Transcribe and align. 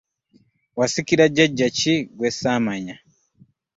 Wasikira 0.79 1.25
jjajja 1.31 1.67
ki 1.77 1.93
gwe 2.17 2.29
ssaamanya? 2.33 2.95